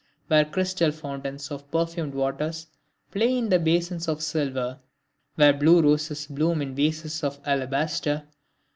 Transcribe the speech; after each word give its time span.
where 0.29 0.43
crystal 0.45 0.91
fountains 0.91 1.51
of 1.51 1.69
perfumed 1.69 2.15
waters 2.15 2.65
play 3.11 3.37
in 3.37 3.49
basins 3.63 4.07
of 4.07 4.23
silver... 4.23 4.79
where 5.35 5.53
blue 5.53 5.79
roses 5.79 6.25
bloom 6.25 6.59
in 6.59 6.73
vases 6.73 7.23
of 7.23 7.39
alabaster... 7.45 8.23